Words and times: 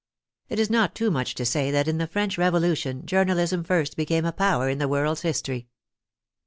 It 0.49 0.57
is 0.57 0.71
not 0.71 0.95
too 0.95 1.11
much 1.11 1.35
to 1.35 1.45
say 1.45 1.69
that 1.69 1.87
in 1.87 1.99
the 1.99 2.07
French 2.07 2.35
Revolution 2.35 3.05
journalism 3.05 3.63
first 3.63 3.95
became 3.95 4.25
a 4.25 4.31
power 4.31 4.67
in 4.67 4.79
the 4.79 4.87
world's 4.87 5.21
history. 5.21 5.67